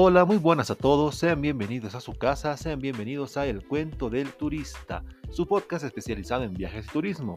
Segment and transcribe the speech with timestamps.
[0.00, 4.08] Hola, muy buenas a todos, sean bienvenidos a su casa, sean bienvenidos a El Cuento
[4.08, 7.34] del Turista, su podcast especializado en viajes y turismo,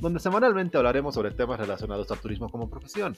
[0.00, 3.16] donde semanalmente hablaremos sobre temas relacionados al turismo como profesión,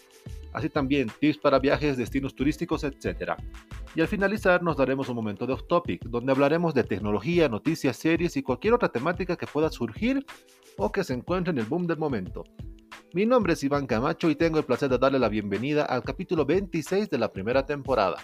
[0.53, 3.33] así también tips para viajes, destinos turísticos, etc.
[3.95, 7.97] Y al finalizar nos daremos un momento de off topic, donde hablaremos de tecnología, noticias,
[7.97, 10.23] series y cualquier otra temática que pueda surgir
[10.77, 12.45] o que se encuentre en el boom del momento.
[13.15, 16.45] Mi nombre es Iván Camacho y tengo el placer de darle la bienvenida al capítulo
[16.45, 18.17] 26 de la primera temporada.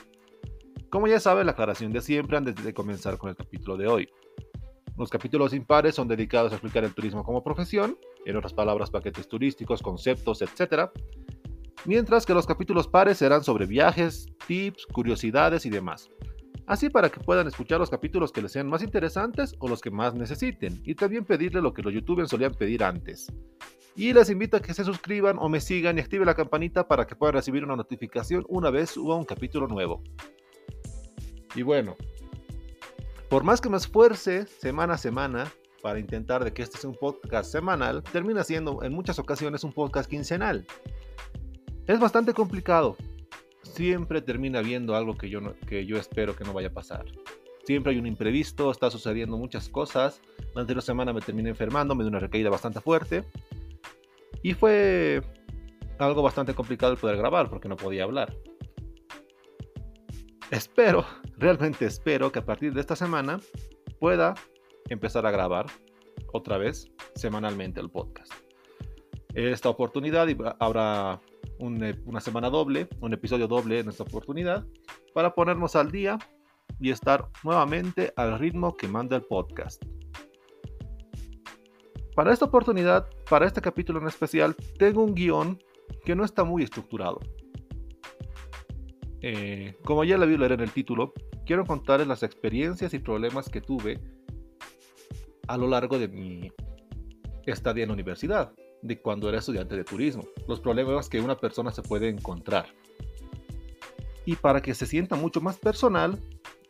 [0.90, 4.08] Como ya sabe, la aclaración de siempre antes de comenzar con el capítulo de hoy.
[4.96, 9.28] Los capítulos impares son dedicados a explicar el turismo como profesión, en otras palabras, paquetes
[9.28, 10.90] turísticos, conceptos, etc.
[11.84, 16.08] Mientras que los capítulos pares serán sobre viajes, tips, curiosidades y demás.
[16.66, 19.90] Así para que puedan escuchar los capítulos que les sean más interesantes o los que
[19.90, 23.30] más necesiten, y también pedirle lo que los youtubers solían pedir antes.
[23.94, 27.06] Y les invito a que se suscriban o me sigan y activen la campanita para
[27.06, 30.02] que puedan recibir una notificación una vez suba un capítulo nuevo.
[31.54, 31.96] Y bueno,
[33.28, 36.96] por más que me esfuerce semana a semana para intentar de que este sea un
[36.96, 40.66] podcast semanal, termina siendo en muchas ocasiones un podcast quincenal.
[41.86, 42.96] Es bastante complicado.
[43.62, 47.04] Siempre termina viendo algo que yo, que yo espero que no vaya a pasar.
[47.64, 50.22] Siempre hay un imprevisto, está sucediendo muchas cosas.
[50.54, 53.24] La anterior semana me terminé enfermando, me dio una recaída bastante fuerte.
[54.42, 55.22] Y fue
[55.98, 58.34] algo bastante complicado el poder grabar porque no podía hablar.
[60.50, 61.04] Espero,
[61.36, 63.38] realmente espero que a partir de esta semana
[64.00, 64.34] pueda
[64.88, 65.66] empezar a grabar
[66.32, 68.32] otra vez semanalmente el podcast.
[69.34, 70.26] Esta oportunidad
[70.58, 71.20] habrá
[71.58, 74.64] una semana doble, un episodio doble en esta oportunidad
[75.12, 76.18] para ponernos al día
[76.80, 79.84] y estar nuevamente al ritmo que manda el podcast.
[82.14, 85.58] Para esta oportunidad, para este capítulo en especial, tengo un guion
[86.06, 87.20] que no está muy estructurado.
[89.22, 91.12] Eh, como ya la vi leer en el título,
[91.44, 94.00] quiero contarles las experiencias y problemas que tuve
[95.48, 96.52] a lo largo de mi
[97.46, 98.52] estadía en la universidad,
[98.82, 102.66] de cuando era estudiante de turismo, los problemas que una persona se puede encontrar.
[104.24, 106.20] Y para que se sienta mucho más personal,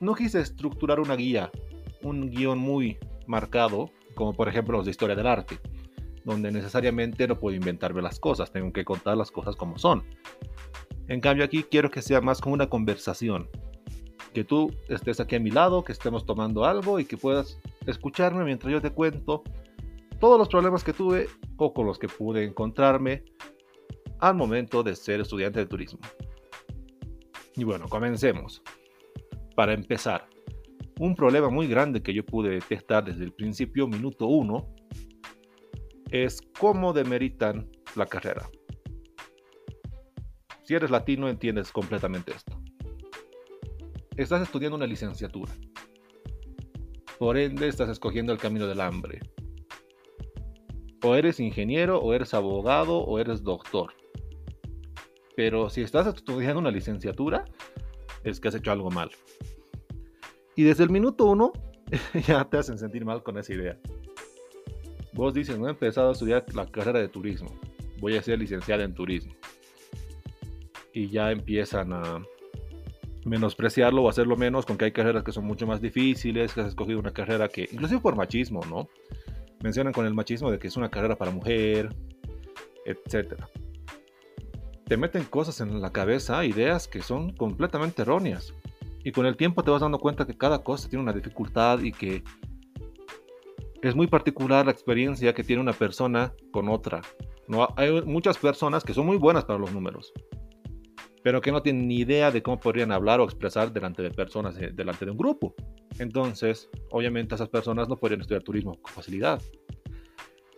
[0.01, 1.51] no quise estructurar una guía,
[2.03, 5.59] un guion muy marcado, como por ejemplo los de historia del arte,
[6.25, 10.05] donde necesariamente no puedo inventarme las cosas, tengo que contar las cosas como son.
[11.09, 13.49] En cambio aquí quiero que sea más como una conversación.
[14.35, 18.45] Que tú estés aquí a mi lado, que estemos tomando algo y que puedas escucharme
[18.45, 19.43] mientras yo te cuento
[20.21, 23.25] todos los problemas que tuve o con los que pude encontrarme
[24.21, 26.01] al momento de ser estudiante de turismo.
[27.57, 28.63] Y bueno, comencemos.
[29.57, 30.29] Para empezar,
[30.99, 34.69] un problema muy grande que yo pude detectar desde el principio, minuto uno,
[36.11, 38.49] es cómo demeritan la carrera.
[40.69, 42.61] Si eres latino entiendes completamente esto.
[44.19, 45.51] Estás estudiando una licenciatura.
[47.19, 49.21] Por ende estás escogiendo el camino del hambre.
[51.03, 53.95] O eres ingeniero, o eres abogado, o eres doctor.
[55.35, 57.47] Pero si estás estudiando una licenciatura,
[58.23, 59.11] es que has hecho algo mal.
[60.55, 61.51] Y desde el minuto uno
[62.27, 63.79] ya te hacen sentir mal con esa idea.
[65.15, 67.59] Vos dices, no he empezado a estudiar la carrera de turismo.
[68.01, 69.38] Voy a ser licenciada en turismo
[70.93, 72.23] y ya empiezan a
[73.25, 76.69] menospreciarlo o hacerlo menos con que hay carreras que son mucho más difíciles, que has
[76.69, 78.89] escogido una carrera que, inclusive por machismo, ¿no?
[79.63, 81.95] Mencionan con el machismo de que es una carrera para mujer,
[82.87, 83.35] etc.
[84.87, 88.55] Te meten cosas en la cabeza, ideas que son completamente erróneas.
[89.05, 91.93] Y con el tiempo te vas dando cuenta que cada cosa tiene una dificultad y
[91.93, 92.23] que
[93.83, 97.03] es muy particular la experiencia que tiene una persona con otra.
[97.47, 100.13] No, hay muchas personas que son muy buenas para los números,
[101.23, 104.57] pero que no tienen ni idea de cómo podrían hablar o expresar delante de personas,
[104.59, 105.55] eh, delante de un grupo.
[105.99, 109.43] Entonces, obviamente esas personas no podrían estudiar turismo con facilidad.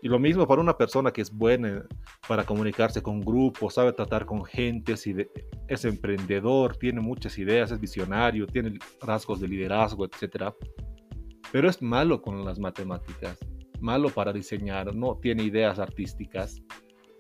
[0.03, 1.85] Y lo mismo para una persona que es buena
[2.27, 4.95] para comunicarse con grupos, sabe tratar con gente,
[5.69, 10.55] es emprendedor, tiene muchas ideas, es visionario, tiene rasgos de liderazgo, etc.
[11.53, 13.39] Pero es malo con las matemáticas,
[13.81, 16.63] malo para diseñar, no tiene ideas artísticas.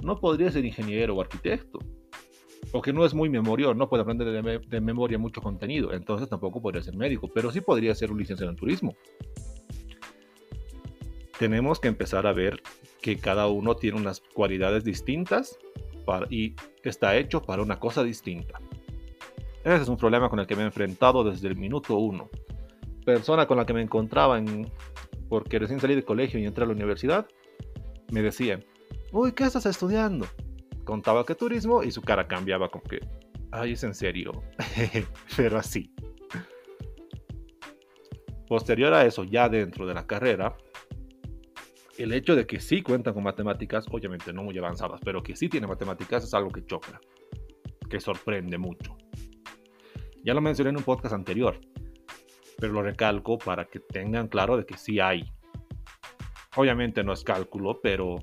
[0.02, 1.80] No podría ser ingeniero o arquitecto
[2.72, 6.62] o que no es muy memorio, no puede aprender de, memoria mucho contenido, entonces tampoco
[6.62, 8.94] podría ser médico, pero sí podría ser un licenciado en turismo.
[11.38, 12.62] Tenemos que empezar a ver
[13.00, 15.58] que cada uno tiene unas cualidades distintas
[16.28, 18.60] y está hecho para una cosa distinta.
[19.64, 22.30] Ese es un problema con el que me he enfrentado desde el minuto uno.
[23.04, 24.70] Persona con la que me encontraba en,
[25.28, 27.26] porque recién salí del colegio y entré a la universidad,
[28.10, 28.64] me decían,
[29.12, 30.26] uy, ¿qué estás estudiando?
[30.90, 32.98] Contaba que turismo y su cara cambiaba como que,
[33.52, 34.32] ay, es en serio,
[35.36, 35.94] pero así.
[38.48, 40.56] Posterior a eso, ya dentro de la carrera,
[41.96, 45.48] el hecho de que sí cuentan con matemáticas, obviamente no muy avanzadas, pero que sí
[45.48, 47.00] tiene matemáticas es algo que choca,
[47.88, 48.98] que sorprende mucho.
[50.24, 51.60] Ya lo mencioné en un podcast anterior,
[52.58, 55.22] pero lo recalco para que tengan claro de que sí hay.
[56.56, 58.16] Obviamente no es cálculo, pero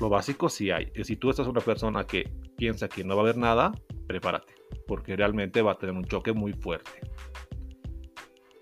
[0.00, 0.90] lo básico sí hay.
[0.94, 3.72] Y si tú estás una persona que piensa que no va a haber nada,
[4.06, 4.54] prepárate,
[4.86, 6.90] porque realmente va a tener un choque muy fuerte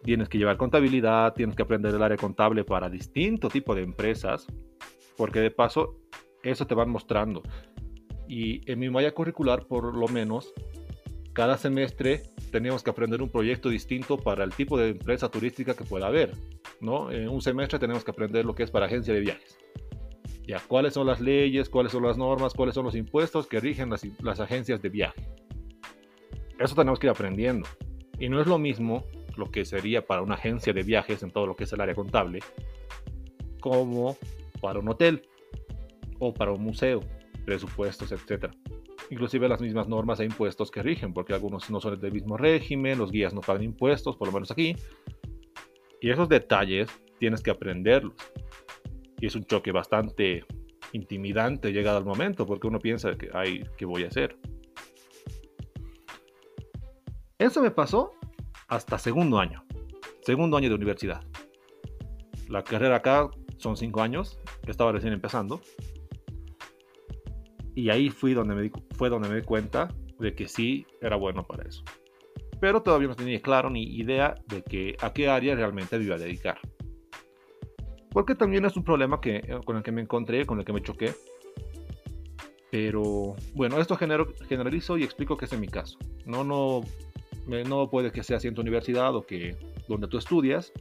[0.09, 4.47] tienes que llevar contabilidad, tienes que aprender el área contable para distinto tipo de empresas,
[5.19, 6.01] porque de paso
[6.43, 7.43] eso te van mostrando.
[8.27, 10.55] Y en mi malla curricular, por lo menos,
[11.35, 15.85] cada semestre teníamos que aprender un proyecto distinto para el tipo de empresa turística que
[15.85, 16.33] pueda haber.
[16.81, 17.11] ¿no?
[17.11, 19.59] En un semestre tenemos que aprender lo que es para agencia de viajes.
[20.49, 23.91] Ya, cuáles son las leyes, cuáles son las normas, cuáles son los impuestos que rigen
[23.91, 25.21] las, agencias de viaje.
[26.59, 27.69] Eso tenemos que ir aprendiendo.
[28.19, 29.05] Y no es lo mismo
[29.37, 31.95] lo que sería para una agencia de viajes en todo lo que es el área
[31.95, 32.39] contable,
[33.61, 34.17] como
[34.63, 35.29] para un hotel
[36.19, 37.01] o para un museo,
[37.45, 38.51] presupuestos, etc.
[39.11, 42.97] Inclusive las mismas normas e impuestos que rigen, porque algunos no son del mismo régimen,
[42.97, 44.75] los guías no pagan impuestos, por lo menos aquí.
[46.01, 48.15] Y esos detalles tienes que aprenderlos.
[49.21, 50.45] Y es un choque bastante
[50.93, 54.37] intimidante llegado al momento, porque uno piensa que, ay, ¿qué voy a hacer?
[57.39, 58.13] Eso me pasó
[58.69, 59.65] hasta segundo año.
[60.23, 61.23] Segundo año de universidad.
[62.49, 64.39] La carrera acá son cinco años.
[64.67, 65.61] Estaba recién empezando.
[67.75, 69.89] Y ahí fui donde me fue donde me di cuenta
[70.19, 71.85] de que sí era bueno para eso.
[72.61, 76.17] Pero todavía no tenía claro ni idea de que a qué área realmente me iba
[76.17, 76.59] a dedicar.
[78.11, 80.73] Porque también es un problema que, eh, con el que me encontré, con el que
[80.73, 81.13] me choqué.
[82.71, 85.99] Pero bueno, esto generalizo y explico que es en mi caso.
[86.27, 86.83] No, no
[87.49, 89.57] no puede que sea así universidad o que
[89.89, 90.73] donde tú estudias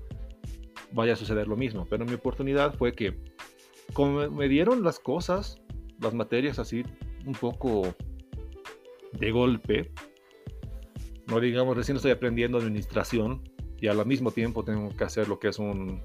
[0.92, 1.88] vaya a suceder lo mismo.
[1.90, 3.18] Pero mi oportunidad fue que
[3.94, 5.62] como me dieron las cosas,
[6.02, 6.84] las materias así
[7.26, 7.96] un poco
[9.14, 9.92] de golpe,
[11.28, 13.50] no digamos, recién estoy aprendiendo administración
[13.80, 16.02] y al mismo tiempo tengo que hacer lo que es un,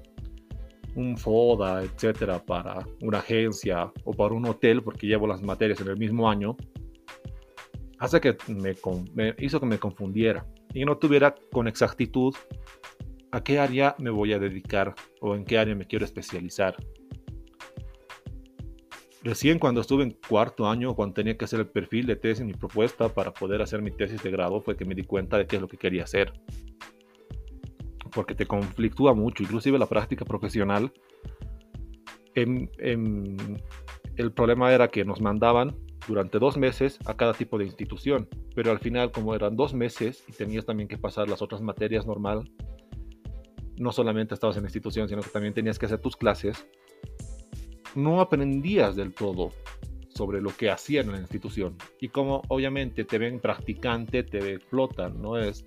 [0.95, 5.87] un FODA, etcétera, para una agencia o para un hotel, porque llevo las materias en
[5.87, 6.55] el mismo año
[8.03, 8.75] hace que me,
[9.39, 12.35] hizo que me confundiera y no tuviera con exactitud
[13.31, 16.75] a qué área me voy a dedicar o en qué área me quiero especializar.
[19.23, 22.53] Recién cuando estuve en cuarto año, cuando tenía que hacer el perfil de tesis, mi
[22.53, 25.55] propuesta para poder hacer mi tesis de grado, fue que me di cuenta de qué
[25.55, 26.33] es lo que quería hacer.
[28.13, 30.91] Porque te conflictúa mucho, inclusive la práctica profesional.
[32.35, 35.75] el problema era que nos mandaban
[36.07, 40.23] durante dos meses a cada tipo de institución, pero al final como eran dos meses
[40.27, 42.51] y tenías también que pasar las otras materias normal,
[43.77, 46.65] no solamente estabas en la institución, sino que también tenías que hacer tus clases,
[47.95, 49.51] no aprendías del todo
[50.09, 51.75] sobre lo que hacían en la institución.
[51.99, 55.65] Y como obviamente te ven practicante, te explotan, no es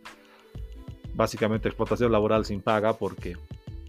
[1.17, 3.37] básicamente explotación laboral sin paga porque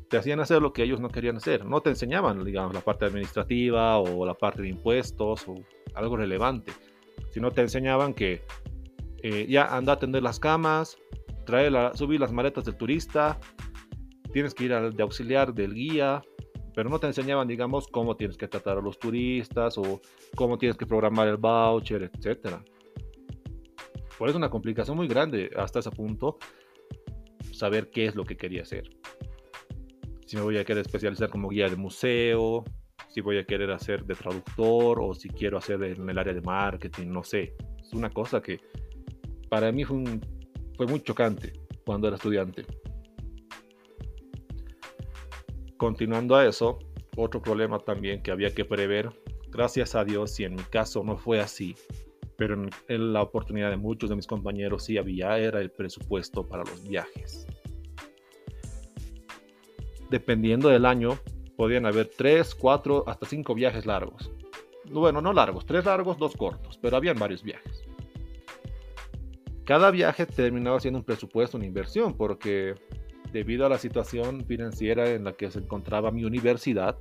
[0.10, 1.66] te hacían hacer lo que ellos no querían hacer.
[1.66, 5.56] No te enseñaban, digamos, la parte administrativa o la parte de impuestos o
[5.94, 6.72] algo relevante,
[7.32, 8.42] sino te enseñaban que
[9.22, 10.98] eh, ya anda a atender las camas,
[11.46, 13.38] trae la, subir las maletas del turista,
[14.32, 16.22] tienes que ir al, de auxiliar del guía,
[16.74, 20.00] pero no te enseñaban, digamos, cómo tienes que tratar a los turistas o
[20.36, 22.58] cómo tienes que programar el voucher, etc.
[24.18, 26.38] Por eso una complicación muy grande hasta ese punto
[27.58, 28.90] saber qué es lo que quería hacer.
[30.26, 32.64] Si me voy a querer especializar como guía de museo,
[33.10, 36.42] si voy a querer hacer de traductor o si quiero hacer en el área de
[36.42, 37.56] marketing, no sé.
[37.82, 38.60] Es una cosa que
[39.50, 39.98] para mí fue,
[40.88, 41.54] muy chocante
[41.86, 42.66] cuando era estudiante.
[45.78, 46.80] Continuando a eso,
[47.16, 49.10] otro problema también que había que prever,
[49.50, 51.76] gracias a Dios, y en mi caso no fue así,
[52.38, 56.64] pero en, la oportunidad de muchos de mis compañeros sí había, era el presupuesto para
[56.64, 57.48] los viajes.
[60.10, 61.18] Dependiendo del año,
[61.58, 64.32] podían haber tres, cuatro, hasta cinco viajes largos.
[64.86, 67.84] Bueno, no largos, tres largos, dos cortos, pero habían varios viajes.
[69.66, 72.76] Cada viaje terminaba siendo un presupuesto, una inversión, porque
[73.34, 76.98] debido a la situación financiera en la que se encontraba mi universidad,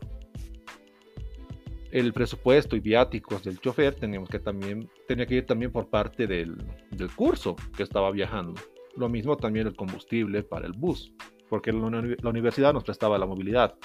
[1.90, 6.26] el presupuesto y viáticos del chofer teníamos que también, tenía que ir también por parte
[6.26, 6.56] del,
[6.90, 8.60] del curso que estaba viajando.
[8.96, 11.12] Lo mismo también el combustible para el bus,
[11.48, 13.76] porque la universidad nos prestaba la movilidad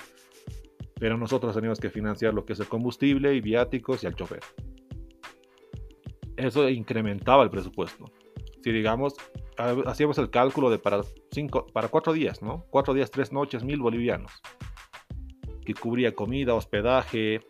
[1.02, 4.42] pero nosotros teníamos que financiar lo que es el combustible y viáticos y al chofer.
[6.38, 8.06] Eso incrementaba el presupuesto.
[8.64, 9.16] Si digamos,
[9.88, 12.66] hacíamos el cálculo de para cinco, para cuatro días, ¿no?
[12.70, 14.32] Cuatro días, tres noches, mil bolivianos.
[15.66, 17.42] Que cubría comida, hospedaje,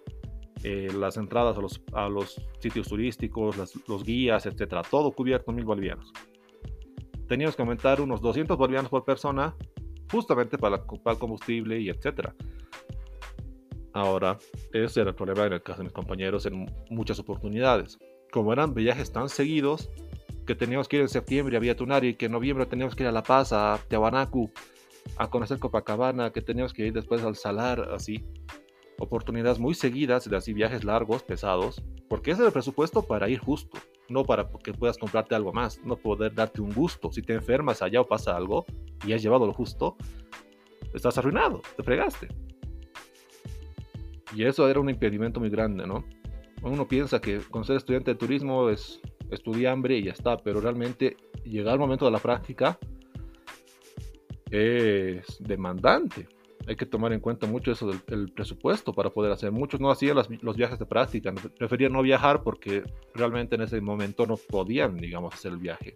[0.63, 4.81] eh, las entradas a los, a los sitios turísticos, los guías, etcétera.
[4.83, 6.11] Todo cubierto mil bolivianos.
[7.27, 9.55] Teníamos que aumentar unos 200 bolivianos por persona,
[10.11, 12.35] justamente para, para el combustible y etcétera.
[13.93, 14.37] Ahora,
[14.71, 17.97] ese era el problema en el caso de mis compañeros en muchas oportunidades.
[18.31, 19.89] Como eran viajes tan seguidos,
[20.45, 23.09] que teníamos que ir en septiembre a Villa Tunari, que en noviembre teníamos que ir
[23.09, 24.51] a La Paz, a Tiahuanacu,
[25.17, 28.23] a conocer Copacabana, que teníamos que ir después al Salar, así.
[29.01, 33.39] Oportunidades muy seguidas de así viajes largos, pesados, porque ese es el presupuesto para ir
[33.39, 33.79] justo,
[34.09, 37.11] no para que puedas comprarte algo más, no poder darte un gusto.
[37.11, 38.63] Si te enfermas allá o pasa algo
[39.03, 39.97] y has llevado lo justo,
[40.93, 42.27] estás arruinado, te fregaste.
[44.35, 46.05] Y eso era un impedimento muy grande, ¿no?
[46.61, 49.01] Uno piensa que con ser estudiante de turismo es
[49.67, 52.77] hambre y ya está, pero realmente llegar al momento de la práctica
[54.51, 56.27] es demandante.
[56.71, 59.51] Hay que tomar en cuenta mucho eso del presupuesto para poder hacer.
[59.51, 64.25] Muchos no hacían los viajes de práctica, preferían no viajar porque realmente en ese momento
[64.25, 65.93] no podían, digamos, hacer el viaje.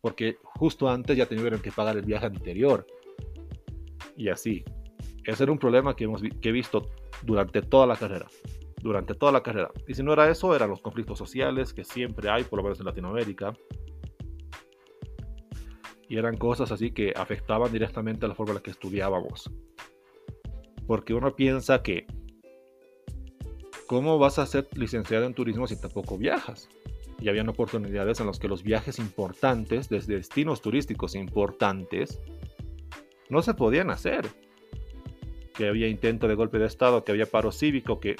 [0.00, 2.86] Porque justo antes ya tenían que pagar el viaje anterior.
[4.16, 4.62] Y así.
[5.24, 6.88] Ese era un problema que, hemos, que he visto
[7.24, 8.28] durante toda la carrera.
[8.80, 9.72] Durante toda la carrera.
[9.88, 12.78] Y si no era eso, eran los conflictos sociales que siempre hay, por lo menos
[12.78, 13.52] en Latinoamérica.
[16.08, 19.50] Y eran cosas así que afectaban directamente a la forma en la que estudiábamos.
[20.86, 22.06] Porque uno piensa que,
[23.86, 26.68] ¿cómo vas a ser licenciado en turismo si tampoco viajas?
[27.20, 32.20] Y habían oportunidades en las que los viajes importantes, desde destinos turísticos importantes,
[33.30, 34.28] no se podían hacer
[35.54, 38.16] que había intento de golpe de Estado, que había paro cívico, que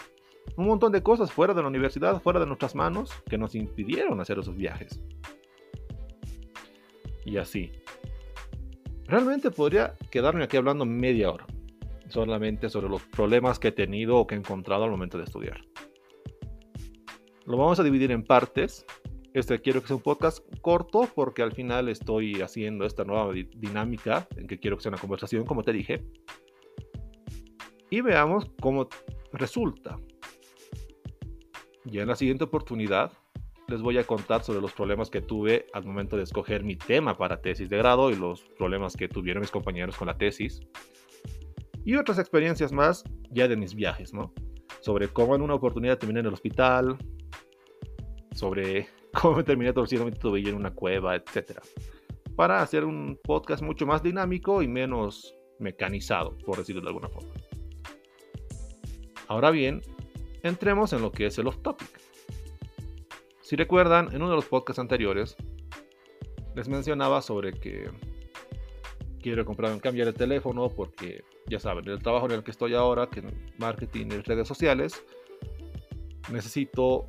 [0.56, 4.20] un montón de cosas fuera de la universidad, fuera de nuestras manos, que nos impidieron
[4.20, 5.00] hacer esos viajes.
[7.24, 7.72] Y así.
[9.06, 11.46] Realmente podría quedarme aquí hablando media hora,
[12.08, 15.60] solamente sobre los problemas que he tenido o que he encontrado al momento de estudiar.
[17.46, 18.86] Lo vamos a dividir en partes.
[19.32, 24.28] Este quiero que sea un podcast corto porque al final estoy haciendo esta nueva dinámica
[24.36, 26.04] en que quiero que sea una conversación, como te dije
[27.94, 28.88] y veamos cómo
[29.32, 29.98] resulta.
[31.84, 33.12] Ya en la siguiente oportunidad
[33.68, 37.16] les voy a contar sobre los problemas que tuve al momento de escoger mi tema
[37.16, 40.60] para tesis de grado y los problemas que tuvieron mis compañeros con la tesis.
[41.84, 44.32] Y otras experiencias más ya de mis viajes, ¿no?
[44.80, 46.96] Sobre cómo en una oportunidad terminé en el hospital,
[48.32, 51.60] sobre cómo me terminé torciendo mi tobillo en una cueva, etc.
[52.36, 57.32] Para hacer un podcast mucho más dinámico y menos mecanizado, por decirlo de alguna forma.
[59.28, 59.80] Ahora bien,
[60.42, 62.00] entremos en lo que es el off topic.
[63.40, 65.36] Si recuerdan, en uno de los podcasts anteriores
[66.54, 67.90] les mencionaba sobre que
[69.20, 72.74] quiero comprar un cambiar de teléfono porque ya saben, el trabajo en el que estoy
[72.74, 73.22] ahora, que
[73.58, 75.02] marketing y redes sociales,
[76.32, 77.06] necesito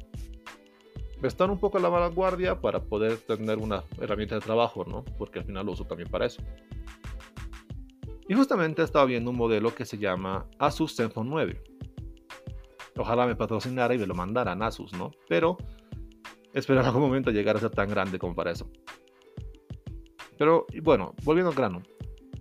[1.24, 5.04] estar un poco a la vanguardia para poder tener una herramienta de trabajo, ¿no?
[5.18, 6.42] Porque al final lo uso también para eso.
[8.28, 11.64] Y justamente estaba viendo un modelo que se llama Asus Zenfone 9
[12.98, 15.12] Ojalá me patrocinara y me lo mandara a Asus, ¿no?
[15.28, 15.58] Pero
[16.54, 18.70] espero en algún momento llegar a ser tan grande como para eso.
[20.38, 21.84] Pero bueno, volviendo al grano.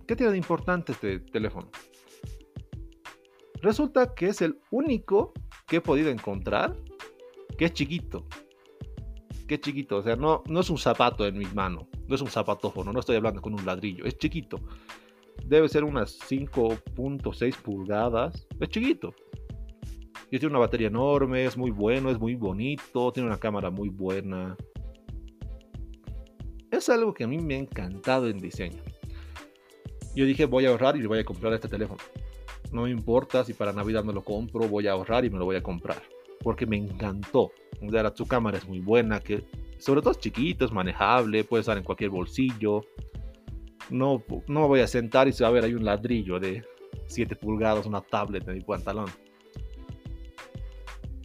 [0.07, 1.69] ¿Qué tiene de importante este teléfono?
[3.61, 5.33] Resulta que es el único
[5.67, 6.75] que he podido encontrar
[7.57, 8.27] que es chiquito.
[9.47, 12.21] Que es chiquito, o sea, no, no es un zapato en mi mano, no es
[12.21, 14.59] un zapatófono, no estoy hablando con un ladrillo, es chiquito.
[15.45, 19.13] Debe ser unas 5.6 pulgadas, es chiquito.
[20.31, 23.89] Y tiene una batería enorme, es muy bueno, es muy bonito, tiene una cámara muy
[23.89, 24.55] buena.
[26.71, 28.81] Es algo que a mí me ha encantado en diseño.
[30.15, 31.99] Yo dije, voy a ahorrar y voy a comprar este teléfono.
[32.71, 35.45] No me importa si para Navidad me lo compro, voy a ahorrar y me lo
[35.45, 36.01] voy a comprar.
[36.41, 37.51] Porque me encantó.
[38.15, 39.43] su cámara es muy buena, que
[39.77, 42.81] sobre todo es chiquito, es manejable, puede estar en cualquier bolsillo.
[43.89, 46.63] No, no me voy a sentar y se va a ver ahí un ladrillo de
[47.07, 49.09] 7 pulgadas, una tablet en mi pantalón.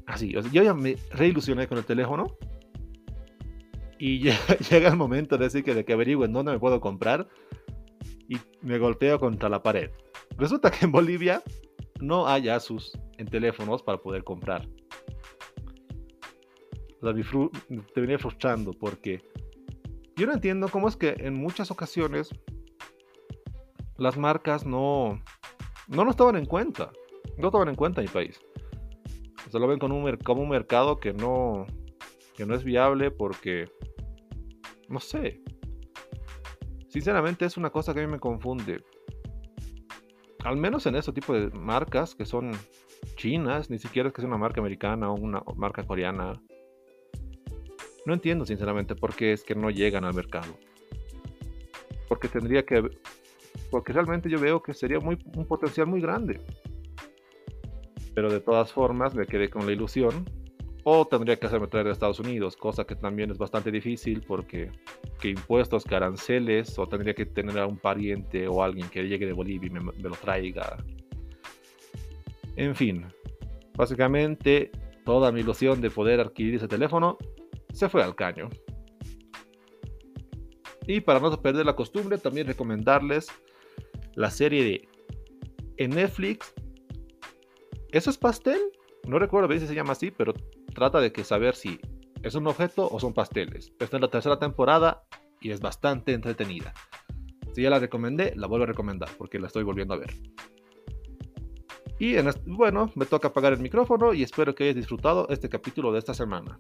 [0.06, 2.36] Así, yo ya me reilusioné con el teléfono.
[3.98, 4.30] Y
[4.70, 7.28] llega el momento de decir que, de que averigüe en dónde me puedo comprar.
[8.30, 9.90] Y me golpeo contra la pared.
[10.38, 11.42] Resulta que en Bolivia
[12.00, 14.66] no hay Asus en teléfonos para poder comprar.
[17.02, 17.50] O sea,
[17.92, 19.20] te venía frustrando porque
[20.16, 22.30] yo no entiendo cómo es que en muchas ocasiones
[23.98, 25.22] las marcas no,
[25.88, 26.90] no lo estaban en cuenta.
[27.36, 28.40] No estaban en cuenta en mi país
[29.50, 31.66] se lo ven como un, como un mercado que no,
[32.36, 33.68] que no es viable porque,
[34.88, 35.42] no sé,
[36.90, 38.82] Sinceramente es una cosa que a mí me confunde.
[40.44, 42.50] Al menos en ese tipo de marcas que son
[43.14, 46.42] chinas, ni siquiera es que sea una marca americana o una marca coreana.
[48.06, 50.58] No entiendo sinceramente por qué es que no llegan al mercado.
[52.08, 52.82] Porque tendría que...
[53.70, 56.40] Porque realmente yo veo que sería muy, un potencial muy grande.
[58.16, 60.24] Pero de todas formas me quedé con la ilusión
[60.84, 64.70] o tendría que hacerme traer de Estados Unidos, cosa que también es bastante difícil porque
[65.20, 69.26] que impuestos, que aranceles, o tendría que tener a un pariente o alguien que llegue
[69.26, 70.76] de Bolivia y me, me lo traiga.
[72.56, 73.06] En fin,
[73.74, 74.70] básicamente
[75.04, 77.18] toda mi ilusión de poder adquirir ese teléfono
[77.72, 78.48] se fue al caño.
[80.86, 83.28] Y para no perder la costumbre, también recomendarles
[84.14, 84.88] la serie de
[85.76, 86.52] en Netflix.
[87.92, 88.60] ¿Eso es pastel?
[89.06, 90.34] No recuerdo bien si se llama así, pero
[90.80, 91.78] trata de que saber si
[92.22, 93.70] es un objeto o son pasteles.
[93.78, 95.02] Esta es la tercera temporada
[95.38, 96.72] y es bastante entretenida.
[97.52, 100.14] Si ya la recomendé, la vuelvo a recomendar porque la estoy volviendo a ver.
[101.98, 105.92] Y en bueno, me toca apagar el micrófono y espero que hayas disfrutado este capítulo
[105.92, 106.58] de esta semana.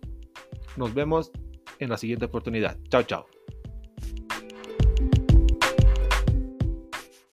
[0.76, 1.32] Nos vemos
[1.78, 2.76] en la siguiente oportunidad.
[2.90, 3.39] Chao, chao.